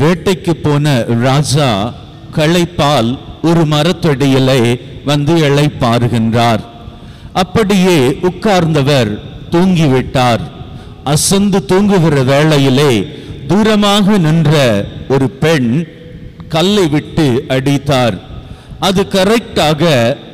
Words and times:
வேட்டைக்கு 0.00 0.54
போன 0.54 1.04
ராஜா 1.20 1.94
களைப்பால் 2.36 3.18
ஒரு 3.42 3.62
மரத்தடியிலே 3.64 4.80
வந்து 5.04 5.34
பாருகின்றார் 5.80 6.62
அப்படியே 7.32 7.98
உட்கார்ந்தவர் 8.22 9.10
தூங்கிவிட்டார். 9.50 10.42
அசந்து 11.04 11.64
தூங்குகிற 11.64 12.22
வேளையிலே 12.22 12.92
தூரமாக 13.48 14.18
நின்ற 14.18 14.54
ஒரு 15.08 15.30
பெண் 15.30 15.86
கல்லை 16.48 16.86
விட்டு 16.88 17.44
அடித்தார். 17.48 18.16
அது 18.80 19.06
கரெக்டாக 19.10 19.82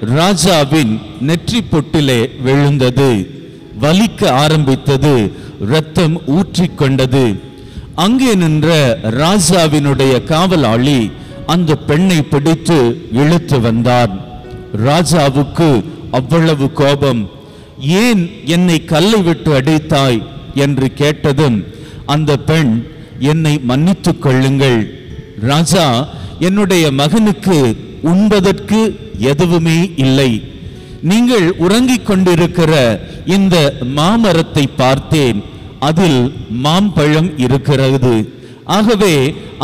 ராஜாவின் 0.00 1.00
நெற்றி 1.20 1.60
பொட்டிலே 1.72 2.20
விழுந்தது. 2.42 3.10
வலிக்க 3.80 4.28
ஆரம்பித்தது. 4.28 5.14
இரத்தம் 5.60 6.20
ஊற்றிக்கொண்டது. 6.26 7.26
அங்கே 8.04 8.34
நின்ற 8.34 8.68
ராஜாவினுடைய 9.02 10.24
காவலாளி 10.24 11.00
அந்த 11.46 11.76
பெண்ணை 11.88 12.22
பிடித்து 12.22 12.78
இழுத்து 13.12 13.60
வந்தார் 13.60 14.12
ராஜாவுக்கு 14.84 15.68
அவ்வளவு 16.10 16.72
கோபம் 16.72 17.22
ஏன் 17.78 18.22
என்னை 18.44 18.84
கல்லை 18.84 19.22
விட்டு 19.22 19.50
அடித்தாய்? 19.58 20.20
என்று 20.54 20.86
கேட்டதும் 20.92 21.64
அந்த 22.06 22.36
பெண் 22.36 22.84
என்னை 23.18 23.60
மன்னித்துக் 23.62 24.22
கொள்ளுங்கள். 24.22 24.80
ராஜா 25.40 25.86
என்னுடைய 26.38 26.84
மகனுக்கு 26.92 27.58
உண்பதற்கு 28.02 28.80
எதுவுமே 29.18 29.90
இல்லை. 29.96 30.30
நீங்கள் 31.02 31.46
உறங்கிக் 31.64 32.06
கொண்டிருக்கிற 32.06 32.72
இந்த 33.26 33.56
மாமரத்தை 33.98 34.66
பார்த்தேன். 34.66 35.42
அதில் 35.88 36.20
மாம்பழம் 36.64 37.30
இருக்கிறது. 37.44 38.14
ஆகவே 38.76 39.14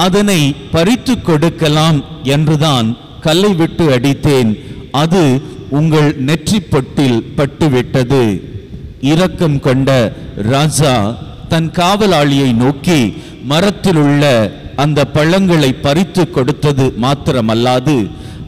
அதனை 0.06 0.40
பறித்து 0.74 1.14
கொடுக்கலாம் 1.20 1.98
என்றுதான் 2.34 2.88
கல்லை 3.26 3.52
விட்டு 3.60 3.84
அடித்தேன். 3.96 4.50
அது 5.02 5.22
உங்கள் 5.78 6.10
நெற்றிப்பொட்டில் 6.28 7.20
பட்டுவிட்டது. 7.36 8.22
இரக்கம் 9.12 9.58
கொண்ட 9.66 9.90
ராஜா 10.52 10.94
தன் 11.52 11.70
காவலாளியை 11.78 12.50
நோக்கி 12.62 13.00
மரத்தில் 13.50 14.00
உள்ள 14.04 14.24
அந்த 14.82 15.00
பழங்களை 15.16 15.70
பறித்து 15.86 16.22
கொடுத்தது 16.30 16.84
மாத்திரமல்லாது 17.04 17.96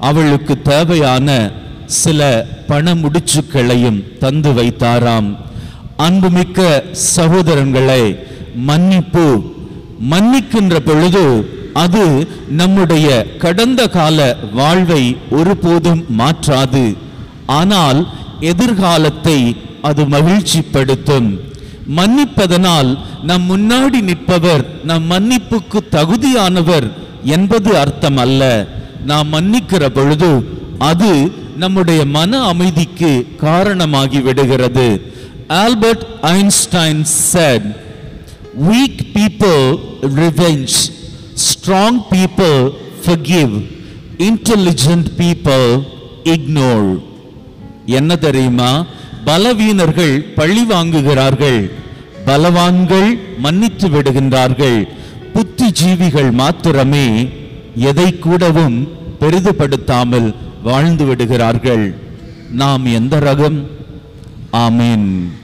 அவளுக்கு 0.09 0.55
தேவையான 0.71 1.29
சில 2.03 2.21
பண 2.71 2.95
முடிச்சுக்களையும் 3.03 4.01
தந்து 4.23 4.51
வைத்தாராம். 4.59 5.29
அன்புமிக்க 5.97 6.61
சகோதரன்களை 7.17 8.03
மன்னிப்பு 8.69 9.27
மன்னிக்கின்ற 10.13 10.77
பொழுது 10.89 11.25
அது 11.73 12.05
நம்முடைய 12.61 13.09
கடந்த 13.39 13.89
கால 13.89 14.19
வாழ்வை 14.53 15.03
ஒருபோதும் 15.31 16.03
மாற்றாது. 16.21 16.85
ஆனால் 17.47 18.01
எதிர்காலத்தை 18.41 19.39
அது 19.83 20.03
மகிழ்ச்சிப்படுத்தும். 20.07 21.29
மன்னிப்பதனால் 21.99 22.91
நம் 23.29 23.47
முன்னாடி 23.51 24.01
நிற்பவர் 24.11 24.65
நம் 24.91 25.07
மன்னிப்புக்கு 25.11 25.81
தகுதியானவர் 25.97 26.87
என்பது 27.37 27.71
அர்த்தம் 27.77 28.17
அல்ல 28.17 28.43
நாம் 29.11 29.29
மன்னிக்கிற 29.33 29.85
பொழுது 29.89 30.31
அது 30.91 31.11
நம்முடைய 31.57 32.05
மன 32.05 32.41
அமைதிக்கு 32.53 33.11
காரணமாகி 33.37 34.21
விடுகிறது. 34.21 34.89
Albert 35.49 36.05
Einstein 36.23 37.03
said 37.33 37.63
weak 38.69 39.15
people 39.15 39.63
revenge 40.03 40.75
strong 41.35 42.03
people 42.13 42.59
forgive 43.03 43.53
intelligent 44.19 45.07
people 45.19 45.85
ignore. 46.25 47.03
என்ன 47.87 48.17
தெரியுமா? 48.17 48.87
பலவீனர்கள் 49.25 50.23
பழி 50.35 50.63
வாங்குகிறார்கள் 50.63 51.71
பலவான்கள் 52.27 53.39
மன்னித்து 53.39 53.89
விடுகின்றார்கள் 53.89 54.89
புத்திஜீவிகள் 55.35 56.33
மாத்திரமே 56.33 57.29
எதை 57.75 58.19
கூடவும் 58.19 58.89
பெரிதுபடுத்தாமல் 59.21 60.35
வாழ்ந்து 60.63 61.05
விடுகிறார்கள். 61.05 61.95
நாம் 62.51 62.85
எந்த 62.85 63.19
ரகம்? 63.19 63.67
Amin. 64.55 65.44